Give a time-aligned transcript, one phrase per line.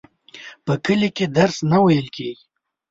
[0.65, 2.43] په کلي کي درس نه وویل کیږي.